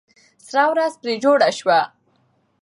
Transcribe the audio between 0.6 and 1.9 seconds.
ورځ پرې جوړه سوه.